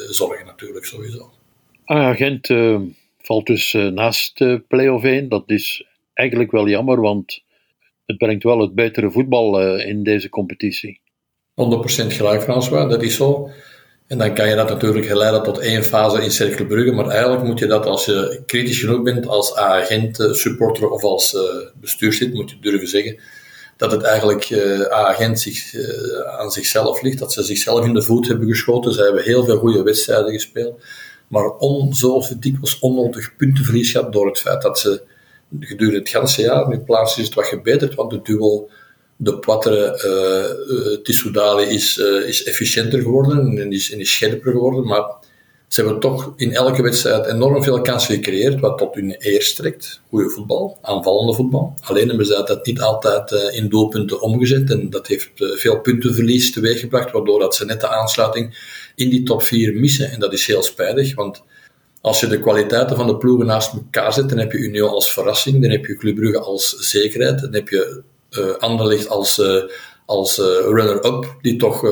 zorgen 0.10 0.46
natuurlijk, 0.46 0.86
sowieso. 0.86 1.32
Ah, 1.86 2.16
Gent 2.16 2.48
valt 3.22 3.46
dus 3.46 3.74
naast 3.74 4.44
play-off 4.68 5.04
1. 5.04 5.30
Dat 5.30 5.44
is 5.46 5.86
eigenlijk 6.14 6.52
wel 6.52 6.68
jammer, 6.68 7.02
want 7.02 7.42
het 8.12 8.20
brengt 8.20 8.44
wel 8.44 8.60
het 8.60 8.76
betere 8.76 9.12
voetbal 9.12 9.62
uh, 9.62 9.88
in 9.88 10.04
deze 10.04 10.30
competitie. 10.30 11.02
100% 11.52 12.08
gelijk, 12.08 12.42
François, 12.42 12.90
dat 12.90 13.04
is 13.04 13.16
zo. 13.16 13.50
En 14.08 14.18
dan 14.18 14.34
kan 14.34 14.50
je 14.50 14.56
dat 14.56 14.70
natuurlijk 14.70 15.06
geleiden 15.06 15.44
tot 15.44 15.58
één 15.58 15.84
fase 15.84 16.24
in 16.24 16.32
Cercle 16.32 16.66
Brugge, 16.66 16.92
maar 16.92 17.08
eigenlijk 17.08 17.44
moet 17.44 17.60
je 17.60 17.68
dat 17.68 17.86
als 17.86 18.06
je 18.06 18.42
kritisch 18.46 18.80
genoeg 18.80 19.02
bent 19.02 19.28
als 19.28 19.56
agent, 19.56 20.20
eh, 20.20 20.32
supporter 20.32 20.90
of 20.90 21.04
als 21.04 21.34
uh, 21.34 21.42
bestuurslid, 21.74 22.34
moet 22.34 22.50
je 22.50 22.56
durven 22.62 22.88
zeggen 22.88 23.20
dat 23.78 23.92
het 23.92 24.02
eigenlijk 24.02 24.50
uh, 24.50 24.82
agent 24.82 25.40
zich, 25.40 25.74
aan 26.40 26.52
zichzelf 26.52 27.02
ligt, 27.02 27.20
dat 27.20 27.34
ze 27.34 27.44
zichzelf 27.44 27.86
in 27.86 27.94
de 27.94 28.02
voet 28.02 28.28
hebben 28.28 28.48
geschoten. 28.48 28.94
Ze 28.94 29.04
hebben 29.04 29.24
heel 29.24 29.44
veel 29.44 29.58
goede 29.58 29.84
wedstrijden 29.84 30.32
gespeeld, 30.32 30.82
maar 31.28 31.50
on, 31.50 31.94
zo 31.94 32.22
dikwijls 32.40 32.80
onnodig 32.80 33.36
puntenverlies 33.36 33.92
gehad 33.92 34.14
door 34.14 34.28
het 34.28 34.40
feit 34.40 34.62
dat 34.62 34.80
ze 34.80 35.02
gedurende 35.60 36.00
het 36.00 36.36
hele 36.36 36.48
jaar. 36.50 36.68
Nu 36.68 36.80
plaats 36.80 37.18
is 37.18 37.26
het 37.26 37.34
wat 37.34 37.46
gebeterd, 37.46 37.96
want 37.96 38.12
de 38.12 38.22
duel 38.22 38.70
de 39.24 39.40
Poitre 39.40 40.04
uh, 40.06 40.78
uh, 40.78 40.98
Tissoudali 41.04 41.64
is, 41.64 41.98
uh, 41.98 42.28
is 42.28 42.44
efficiënter 42.44 43.02
geworden 43.02 43.58
en 43.58 43.72
is, 43.72 43.94
scherper 44.00 44.52
geworden, 44.52 44.88
maar 44.88 45.04
ze 45.68 45.82
hebben 45.82 46.00
toch 46.00 46.34
in 46.36 46.54
elke 46.54 46.82
wedstrijd 46.82 47.26
enorm 47.26 47.64
veel 47.64 47.82
kansen 47.82 48.16
gecreëerd, 48.16 48.60
wat 48.60 48.78
tot 48.78 48.96
hun 48.96 49.16
eer 49.20 49.42
strekt. 49.42 50.02
Goede 50.10 50.30
voetbal, 50.30 50.78
aanvallende 50.82 51.34
voetbal. 51.34 51.76
Alleen 51.82 52.08
hebben 52.08 52.26
ze 52.26 52.44
dat 52.46 52.66
niet 52.66 52.82
altijd 52.82 53.32
in 53.32 53.70
doelpunten 53.70 54.22
omgezet 54.22 54.70
en 54.70 54.90
dat 54.90 55.08
heeft 55.08 55.30
veel 55.36 55.80
puntenverlies 55.80 56.52
teweeggebracht, 56.52 57.12
waardoor 57.12 57.40
dat 57.40 57.56
ze 57.56 57.66
net 57.66 57.82
de 57.82 57.88
aansluiting 57.88 58.58
in 58.96 59.10
die 59.10 59.24
top 59.24 59.44
4 59.44 59.74
missen. 59.74 60.12
En 60.12 60.20
dat 60.20 60.34
is 60.34 60.46
heel 60.46 60.64
spijtig, 60.64 61.16
want 61.16 61.44
als 62.02 62.20
je 62.20 62.28
de 62.28 62.40
kwaliteiten 62.40 62.96
van 62.96 63.08
de 63.08 63.18
ploegen 63.18 63.46
naast 63.46 63.74
elkaar 63.74 64.14
zet, 64.14 64.30
dan 64.30 64.38
heb 64.38 64.52
je 64.52 64.58
Union 64.58 64.90
als 64.90 65.14
verrassing, 65.14 65.62
dan 65.62 65.72
heb 65.72 65.86
je 65.86 65.96
Club 65.96 66.16
Brugge 66.16 66.40
als 66.40 66.70
zekerheid, 66.70 67.42
dan 67.42 67.54
heb 67.54 67.70
je 67.70 68.02
uh, 68.40 68.56
Anderlecht 68.58 69.10
als, 69.10 69.40
uh, 69.40 69.64
als 70.06 70.40
uh, 70.40 70.46
runner-up, 70.46 71.36
die 71.42 71.58
toch 71.58 71.84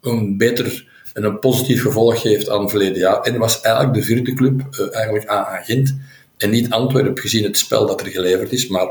een 0.00 0.36
beter 0.36 0.90
en 1.14 1.24
een 1.24 1.38
positief 1.38 1.82
gevolg 1.82 2.20
geeft 2.20 2.48
aan 2.48 2.60
het 2.60 2.70
verleden 2.70 2.98
jaar. 2.98 3.20
En 3.20 3.38
was 3.38 3.60
eigenlijk 3.60 3.94
de 3.94 4.02
vierde 4.02 4.34
club, 4.34 4.60
eigenlijk 4.90 5.26
aan 5.26 5.64
Gent, 5.64 5.96
en 6.36 6.50
niet 6.50 6.70
Antwerpen, 6.70 7.18
gezien 7.22 7.44
het 7.44 7.58
spel 7.58 7.86
dat 7.86 8.00
er 8.00 8.06
geleverd 8.06 8.52
is, 8.52 8.66
maar 8.66 8.88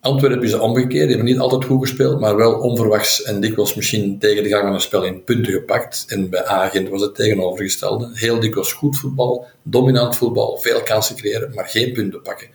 Antwerpen 0.00 0.42
is 0.42 0.54
omgekeerd, 0.54 0.90
die 0.90 1.16
hebben 1.16 1.24
niet 1.24 1.38
altijd 1.38 1.64
goed 1.64 1.80
gespeeld, 1.80 2.20
maar 2.20 2.36
wel 2.36 2.52
onverwachts 2.52 3.22
en 3.22 3.40
dikwijls 3.40 3.74
misschien 3.74 4.18
tegen 4.18 4.42
de 4.42 4.48
gang 4.48 4.62
van 4.62 4.72
een 4.72 4.80
spel 4.80 5.04
in 5.04 5.24
punten 5.24 5.52
gepakt. 5.52 6.04
En 6.08 6.30
bij 6.30 6.44
Agent 6.44 6.88
was 6.88 7.00
het 7.00 7.14
tegenovergestelde. 7.14 8.10
Heel 8.14 8.40
dikwijls 8.40 8.72
goed 8.72 8.98
voetbal, 8.98 9.46
dominant 9.62 10.16
voetbal, 10.16 10.56
veel 10.56 10.82
kansen 10.82 11.16
creëren, 11.16 11.54
maar 11.54 11.68
geen 11.68 11.92
punten 11.92 12.22
pakken. 12.22 12.48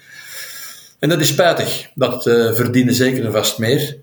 En 0.99 1.09
dat 1.09 1.19
is 1.19 1.27
spijtig. 1.27 1.89
Dat 1.95 2.25
uh, 2.25 2.53
verdienen 2.53 2.93
zeker 2.93 3.25
en 3.25 3.31
vast 3.31 3.57
meer. 3.57 3.97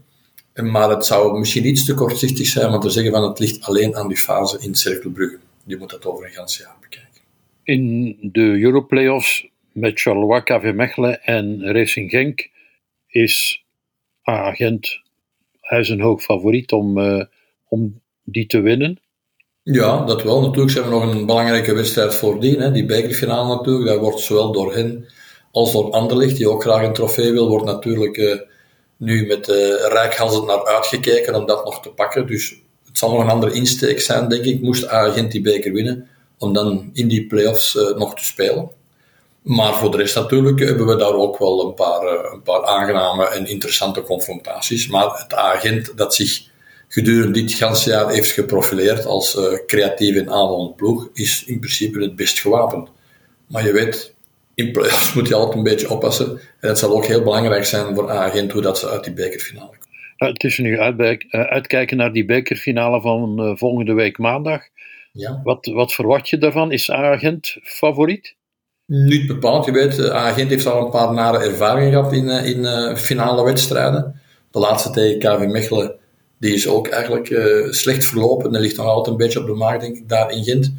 Maar 0.55 0.91
het 0.91 1.07
zou 1.07 1.39
misschien 1.39 1.67
iets 1.67 1.85
te 1.85 1.95
kortzichtig 1.95 2.47
zijn 2.47 2.73
om 2.73 2.81
te 2.81 2.91
zeggen 2.91 3.13
van 3.13 3.23
het 3.23 3.39
ligt 3.39 3.65
alleen 3.65 3.97
aan 3.97 4.09
die 4.09 4.17
fase 4.17 4.59
in 4.61 4.75
Cirkelbrugge. 4.75 5.39
Je 5.65 5.77
moet 5.77 5.91
dat 5.91 6.07
over 6.07 6.25
een 6.25 6.33
gans 6.33 6.59
jaar 6.59 6.77
bekijken. 6.81 7.21
In 7.65 8.17
de 8.33 8.61
Europlayoffs 8.61 9.47
met 9.73 10.01
Charleroi, 10.01 10.43
KV 10.43 10.73
Mechelen 10.75 11.23
en 11.23 11.73
Racing 11.73 12.11
Genk 12.11 12.51
is 13.13 13.65
agent, 14.23 15.01
hij 15.61 15.81
is 15.81 15.89
een 15.89 16.01
hoog 16.01 16.23
favoriet 16.23 16.73
om, 16.73 16.99
uh, 16.99 17.25
om 17.69 18.01
die 18.25 18.47
te 18.47 18.61
winnen. 18.61 19.01
Ja, 19.63 20.05
dat 20.05 20.23
wel. 20.23 20.41
Natuurlijk 20.41 20.71
zijn 20.71 20.85
we 20.85 20.91
nog 20.91 21.15
een 21.15 21.27
belangrijke 21.27 21.75
wedstrijd 21.75 22.15
voordien. 22.15 22.61
Hè. 22.61 22.73
Die 22.73 22.87
bekerfinale 22.87 23.57
natuurlijk, 23.57 23.87
daar 23.87 23.99
wordt 23.99 24.21
zowel 24.21 24.53
door 24.53 24.75
hen 24.75 25.07
als 25.51 25.73
door 25.73 25.91
Anderlicht, 25.91 26.37
die 26.37 26.49
ook 26.49 26.63
graag 26.63 26.87
een 26.87 26.93
trofee 26.93 27.33
wil, 27.33 27.49
wordt 27.49 27.65
natuurlijk 27.65 28.17
uh, 28.17 28.41
nu 28.97 29.27
met 29.27 29.49
uh, 29.49 30.47
naar 30.47 30.65
uitgekeken 30.65 31.35
om 31.35 31.47
dat 31.47 31.65
nog 31.65 31.83
te 31.83 31.91
pakken. 31.91 32.27
Dus 32.27 32.61
het 32.87 32.99
zal 32.99 33.11
nog 33.11 33.23
een 33.23 33.31
andere 33.31 33.53
insteek 33.53 34.01
zijn, 34.01 34.29
denk 34.29 34.45
ik. 34.45 34.63
Moest 34.63 34.87
Agent 34.87 35.33
die 35.33 35.41
beker 35.41 35.73
winnen, 35.73 36.09
om 36.39 36.53
dan 36.53 36.91
in 36.93 37.09
die 37.09 37.27
play-offs 37.27 37.75
nog 37.97 38.15
te 38.15 38.25
spelen. 38.25 38.71
Maar 39.43 39.75
voor 39.75 39.91
de 39.91 39.97
rest 39.97 40.15
natuurlijk 40.15 40.59
hebben 40.59 40.87
we 40.87 40.97
daar 40.97 41.15
ook 41.15 41.39
wel 41.39 41.67
een 41.67 41.75
paar, 41.75 42.33
een 42.33 42.43
paar 42.43 42.65
aangename 42.65 43.29
en 43.29 43.47
interessante 43.47 44.03
confrontaties. 44.03 44.87
Maar 44.87 45.11
het 45.23 45.35
agent 45.35 45.97
dat 45.97 46.15
zich 46.15 46.51
gedurende 46.89 47.41
dit 47.41 47.53
ganse 47.53 47.91
jaar 47.91 48.11
heeft 48.11 48.31
geprofileerd 48.31 49.07
als 49.07 49.37
uh, 49.37 49.59
creatief 49.67 50.17
en 50.17 50.31
aanvallend 50.31 50.77
ploeg, 50.77 51.09
is 51.13 51.45
in 51.47 51.59
principe 51.59 52.01
het 52.01 52.17
best 52.17 52.41
gewapend. 52.41 52.91
Maar 53.47 53.65
je 53.65 53.73
weet, 53.73 54.15
in 54.55 54.73
playoffs 54.73 55.15
moet 55.15 55.29
je 55.29 55.35
altijd 55.35 55.57
een 55.57 55.63
beetje 55.63 55.91
oppassen. 55.91 56.41
En 56.61 56.69
het 56.69 56.79
zal 56.79 56.95
ook 56.95 57.07
heel 57.07 57.23
belangrijk 57.23 57.65
zijn 57.65 57.95
voor 57.95 58.11
Agent 58.11 58.53
hoe 58.53 58.63
dat 58.63 58.79
ze 58.79 58.89
uit 58.89 59.05
die 59.05 59.13
bekerfinale 59.13 59.67
komen. 59.67 59.81
Ja, 60.17 60.27
het 60.27 60.45
is 60.45 60.59
nu 60.59 60.79
uit, 60.79 61.25
uitkijken 61.31 61.97
naar 61.97 62.13
die 62.13 62.25
bekerfinale 62.25 63.01
van 63.01 63.57
volgende 63.59 63.93
week 63.93 64.19
maandag. 64.19 64.63
Ja. 65.13 65.41
Wat, 65.45 65.67
wat 65.67 65.93
verwacht 65.93 66.29
je 66.29 66.39
daarvan? 66.39 66.73
Is 66.73 66.91
Agent 66.91 67.57
favoriet? 67.63 68.35
Niet 68.87 69.27
bepaald. 69.27 69.65
Je 69.65 69.73
weet, 69.73 70.11
Agent 70.11 70.51
heeft 70.51 70.67
al 70.67 70.85
een 70.85 70.91
paar 70.91 71.13
nare 71.13 71.39
ervaringen 71.39 71.93
gehad 71.93 72.13
in, 72.13 72.29
in 72.29 72.97
finale 72.97 73.45
wedstrijden. 73.45 74.21
De 74.51 74.59
laatste 74.59 74.91
tegen 74.91 75.19
KV 75.19 75.47
Mechelen 75.47 76.01
die 76.43 76.55
is 76.55 76.69
ook 76.69 76.89
eigenlijk 76.89 77.27
slecht 77.71 78.05
verlopen. 78.05 78.55
En 78.55 78.61
ligt 78.61 78.77
nog 78.77 78.87
altijd 78.87 79.07
een 79.07 79.17
beetje 79.17 79.41
op 79.41 79.47
de 79.47 79.53
markt, 79.53 79.81
denk 79.81 79.97
ik, 79.97 80.09
daar 80.09 80.31
in 80.31 80.45
Gent. 80.45 80.73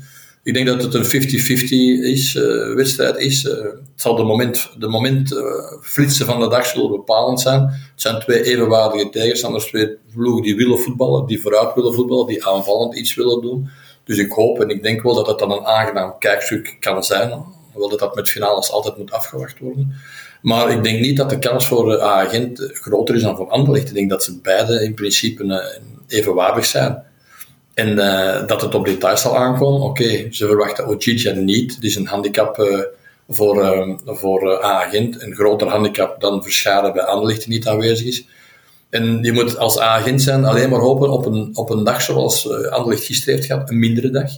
Ik 0.43 0.53
denk 0.53 0.67
dat 0.67 0.83
het 0.83 0.93
een 0.93 1.05
50-50 1.05 1.67
is, 2.03 2.33
wedstrijd 2.75 3.17
is. 3.17 3.43
Het 3.43 3.81
zal 3.95 4.15
de 4.15 4.23
moment, 4.23 4.69
de 4.77 4.87
moment 4.87 5.35
flitsen 5.81 6.25
van 6.25 6.39
de 6.39 6.47
dag 6.47 6.65
zullen 6.65 6.91
bepalend 6.91 7.41
zijn. 7.41 7.61
Het 7.61 7.91
zijn 7.95 8.19
twee 8.19 8.43
evenwaardige 8.43 9.09
tegenstanders, 9.09 9.65
twee 9.65 9.97
ploegen 10.13 10.43
die 10.43 10.55
willen 10.55 10.79
voetballen, 10.79 11.25
die 11.25 11.41
vooruit 11.41 11.75
willen 11.75 11.93
voetballen, 11.93 12.27
die 12.27 12.45
aanvallend 12.45 12.95
iets 12.95 13.15
willen 13.15 13.41
doen. 13.41 13.69
Dus 14.03 14.17
ik 14.17 14.31
hoop 14.31 14.61
en 14.61 14.69
ik 14.69 14.83
denk 14.83 15.01
wel 15.01 15.15
dat 15.15 15.27
het 15.27 15.39
dan 15.39 15.51
een 15.51 15.65
aangenaam 15.65 16.15
kijkstuk 16.19 16.77
kan 16.79 17.03
zijn. 17.03 17.43
Hoewel 17.73 17.89
dat 17.89 17.99
dat 17.99 18.15
met 18.15 18.29
finales 18.29 18.71
altijd 18.71 18.97
moet 18.97 19.11
afgewacht 19.11 19.59
worden. 19.59 19.95
Maar 20.41 20.71
ik 20.71 20.83
denk 20.83 20.99
niet 20.99 21.17
dat 21.17 21.29
de 21.29 21.39
kans 21.39 21.67
voor 21.67 21.89
de 21.89 22.01
agent 22.01 22.69
groter 22.73 23.15
is 23.15 23.21
dan 23.21 23.35
voor 23.35 23.49
Anderlecht. 23.49 23.87
Ik 23.87 23.93
denk 23.93 24.09
dat 24.09 24.23
ze 24.23 24.39
beide 24.41 24.83
in 24.83 24.93
principe 24.93 25.43
uh, 25.43 25.57
evenwaardig 26.07 26.65
zijn. 26.65 27.03
En 27.73 27.89
uh, 27.89 28.47
dat 28.47 28.61
het 28.61 28.75
op 28.75 28.85
details 28.85 29.21
zal 29.21 29.37
aankomen. 29.37 29.81
Oké, 29.81 30.27
ze 30.31 30.47
verwachten 30.47 30.87
Ochidja 30.87 31.33
niet. 31.33 31.75
Het 31.75 31.83
is 31.83 31.95
een 31.95 32.07
handicap 32.07 32.59
uh, 32.59 32.79
voor, 33.29 33.97
voor 34.05 34.61
agent. 34.61 35.21
Een 35.21 35.35
groter 35.35 35.67
handicap 35.67 36.21
dan 36.21 36.43
Verscharen 36.43 36.93
bij 36.93 37.03
Anderlecht 37.03 37.39
die 37.39 37.53
niet 37.53 37.67
aanwezig 37.67 38.07
is. 38.07 38.25
En 38.89 39.19
je 39.21 39.31
moet 39.31 39.57
als 39.57 39.79
agent 39.79 40.21
zijn 40.21 40.45
alleen 40.45 40.69
maar 40.69 40.79
hopen 40.79 41.09
op 41.09 41.25
een, 41.25 41.49
op 41.53 41.69
een 41.69 41.83
dag 41.83 42.01
zoals 42.01 42.49
Anderlecht 42.49 43.05
gisteren 43.05 43.35
heeft 43.35 43.47
gehad. 43.47 43.69
Een 43.69 43.79
mindere 43.79 44.09
dag. 44.09 44.31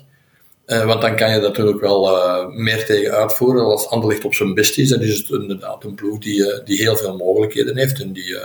Uh, 0.67 0.85
want 0.85 1.01
dan 1.01 1.15
kan 1.15 1.31
je 1.31 1.39
natuurlijk 1.39 1.79
wel 1.79 2.17
uh, 2.17 2.47
meer 2.47 2.85
tegen 2.85 3.11
uitvoeren. 3.11 3.65
Als 3.65 3.89
Anderlicht 3.89 4.25
op 4.25 4.33
zijn 4.33 4.53
best 4.53 4.77
is, 4.77 4.89
dan 4.89 5.01
is 5.01 5.17
het 5.17 5.29
inderdaad 5.29 5.83
een 5.83 5.95
ploeg 5.95 6.19
die, 6.19 6.39
uh, 6.39 6.65
die 6.65 6.77
heel 6.77 6.95
veel 6.95 7.17
mogelijkheden 7.17 7.77
heeft 7.77 8.01
en 8.01 8.13
die 8.13 8.37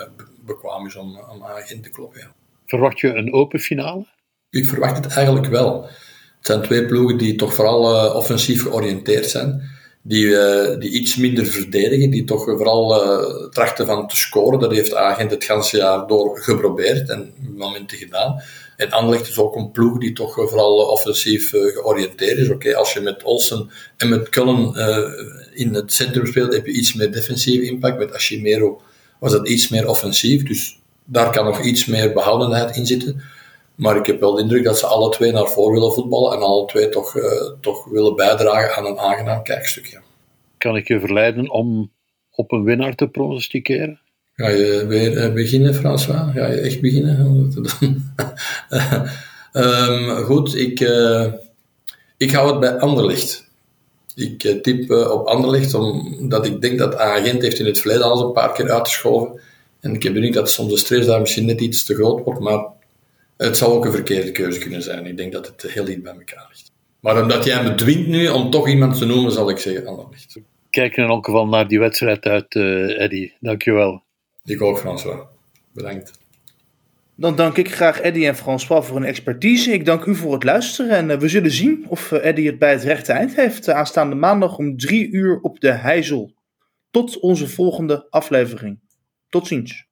bekwaam 0.47 0.87
is 0.87 0.97
om, 0.97 1.19
om 1.31 1.45
in 1.69 1.83
te 1.83 1.91
kloppen. 1.91 2.21
Ja. 2.21 2.33
Verwacht 2.67 3.01
je 3.01 3.09
een 3.09 3.33
open 3.33 3.61
finale? 3.61 4.07
Ik 4.51 4.67
verwacht 4.67 5.05
het 5.05 5.15
eigenlijk 5.15 5.47
wel. 5.47 5.83
Het 5.83 6.47
zijn 6.47 6.63
twee 6.63 6.87
ploegen 6.87 7.19
die 7.19 7.37
toch 7.37 7.55
vooral 7.55 8.15
offensief 8.15 8.63
georiënteerd 8.63 9.27
zijn. 9.27 9.63
Die, 10.03 10.27
die 10.79 10.91
iets 10.91 11.17
minder 11.17 11.47
verdedigen, 11.47 12.11
die 12.11 12.25
toch 12.25 12.45
vooral 12.45 13.03
trachten 13.51 13.87
van 13.87 14.09
te 14.09 14.17
scoren. 14.17 14.59
Dat 14.59 14.73
heeft 14.73 14.95
Agent 14.95 15.31
het 15.31 15.45
ganse 15.45 15.77
jaar 15.77 16.07
door 16.07 16.39
geprobeerd 16.39 17.09
en 17.09 17.35
momenten 17.57 17.99
gedaan. 17.99 18.43
En 18.81 18.91
Anderlecht 18.91 19.29
is 19.29 19.39
ook 19.39 19.57
een 19.57 19.71
ploeg 19.71 19.99
die 19.99 20.13
toch 20.13 20.35
vooral 20.35 20.77
offensief 20.77 21.53
uh, 21.53 21.73
georiënteerd 21.73 22.39
is. 22.39 22.51
Oké, 22.51 22.77
als 22.77 22.93
je 22.93 23.01
met 23.01 23.23
Olsen 23.23 23.71
en 23.97 24.09
met 24.09 24.29
Cullen 24.29 24.75
in 25.55 25.75
het 25.75 25.93
centrum 25.93 26.27
speelt, 26.27 26.53
heb 26.53 26.67
je 26.67 26.73
iets 26.73 26.95
meer 26.95 27.13
defensieve 27.13 27.67
impact. 27.67 27.99
Met 27.99 28.15
Ashimero 28.15 28.81
was 29.19 29.33
dat 29.33 29.49
iets 29.49 29.69
meer 29.69 29.89
offensief. 29.89 30.43
Dus 30.43 30.79
daar 31.05 31.31
kan 31.31 31.45
nog 31.45 31.63
iets 31.63 31.87
meer 31.87 32.13
behoudenheid 32.13 32.77
in 32.77 32.87
zitten. 32.87 33.23
Maar 33.75 33.97
ik 33.97 34.07
heb 34.07 34.21
wel 34.21 34.35
de 34.35 34.43
indruk 34.43 34.65
dat 34.65 34.79
ze 34.79 34.87
alle 34.87 35.11
twee 35.11 35.33
naar 35.33 35.49
voren 35.49 35.73
willen 35.73 35.93
voetballen 35.93 36.37
en 36.37 36.43
alle 36.43 36.67
twee 36.67 36.89
toch, 36.89 37.15
toch 37.61 37.85
willen 37.85 38.17
bijdragen 38.17 38.77
aan 38.77 38.87
een 38.87 38.99
aangenaam 38.99 39.43
kijkstukje. 39.43 40.01
Kan 40.59 40.77
ik 40.77 40.89
je 40.89 41.01
verleiden 41.01 41.51
om 41.51 41.91
op 42.31 42.53
een 42.53 42.65
winnaar 42.65 42.95
te 42.95 43.09
pronosticeren? 43.09 44.01
Ga 44.41 44.49
je 44.49 44.87
weer 44.87 45.13
uh, 45.13 45.33
beginnen, 45.33 45.75
François? 45.75 46.33
Ga 46.35 46.47
je 46.47 46.61
echt 46.61 46.81
beginnen? 46.81 47.53
um, 49.53 50.09
goed, 50.29 50.57
ik, 50.57 50.81
uh, 50.81 51.27
ik 52.17 52.31
hou 52.31 52.51
het 52.51 52.61
bij 52.61 52.79
Anderlicht. 52.79 53.49
Ik 54.15 54.45
uh, 54.45 54.61
tip 54.61 54.91
op 54.91 55.27
Anderlicht, 55.27 55.75
omdat 55.75 56.47
ik 56.47 56.61
denk 56.61 56.79
dat 56.79 56.97
Agent 56.97 57.43
heeft 57.43 57.59
in 57.59 57.67
het 57.67 57.79
verleden 57.79 58.05
al 58.05 58.13
eens 58.13 58.21
een 58.21 58.33
paar 58.33 58.53
keer 58.53 58.71
uitgeschoven. 58.71 59.41
En 59.81 59.95
ik 59.95 60.03
heb 60.03 60.15
de 60.15 60.31
dat 60.31 60.51
soms 60.51 60.71
de 60.71 60.79
stress 60.79 61.07
daar 61.07 61.21
misschien 61.21 61.47
net 61.47 61.61
iets 61.61 61.85
te 61.85 61.95
groot 61.95 62.25
wordt, 62.25 62.41
maar 62.41 62.65
het 63.37 63.57
zou 63.57 63.73
ook 63.73 63.85
een 63.85 63.93
verkeerde 63.93 64.33
keuze 64.33 64.59
kunnen 64.59 64.83
zijn. 64.83 65.07
Ik 65.07 65.17
denk 65.17 65.33
dat 65.33 65.47
het 65.47 65.73
heel 65.73 65.85
dicht 65.85 66.03
bij 66.03 66.13
elkaar 66.13 66.47
ligt. 66.49 66.73
Maar 67.01 67.23
omdat 67.23 67.45
jij 67.45 67.63
me 67.63 67.75
dwingt 67.75 68.09
nu 68.09 68.29
om 68.29 68.51
toch 68.51 68.69
iemand 68.69 68.99
te 68.99 69.05
noemen, 69.05 69.33
zal 69.33 69.51
ik 69.51 69.59
zeggen 69.59 69.87
Anderlicht. 69.87 70.37
Kijk 70.71 70.97
in 70.97 71.05
elk 71.05 71.25
geval 71.25 71.47
naar 71.47 71.69
die 71.69 71.79
wedstrijd 71.79 72.25
uit, 72.25 72.55
Eddy. 72.55 73.33
Dankjewel. 73.41 74.03
Ik 74.45 74.63
ook, 74.63 74.79
François. 74.79 75.27
Bedankt. 75.73 76.19
Dan 77.15 77.37
dank 77.37 77.57
ik 77.57 77.73
graag 77.73 78.01
Eddy 78.01 78.27
en 78.27 78.37
François 78.37 78.87
voor 78.87 78.97
hun 78.97 79.07
expertise. 79.07 79.73
Ik 79.73 79.85
dank 79.85 80.05
u 80.05 80.15
voor 80.15 80.33
het 80.33 80.45
luisteren 80.45 80.97
en 80.97 81.11
uh, 81.11 81.17
we 81.17 81.29
zullen 81.29 81.51
zien 81.51 81.87
of 81.89 82.11
uh, 82.11 82.25
Eddy 82.25 82.45
het 82.45 82.59
bij 82.59 82.73
het 82.73 82.83
rechte 82.83 83.13
eind 83.13 83.37
heeft 83.37 83.69
uh, 83.69 83.75
aanstaande 83.75 84.15
maandag 84.15 84.59
om 84.59 84.77
drie 84.77 85.11
uur 85.11 85.41
op 85.41 85.61
de 85.61 85.71
Heizel. 85.71 86.35
Tot 86.91 87.19
onze 87.19 87.49
volgende 87.49 88.07
aflevering. 88.11 88.81
Tot 89.29 89.47
ziens. 89.47 89.90